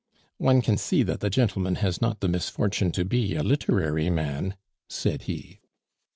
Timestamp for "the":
1.19-1.29, 2.21-2.27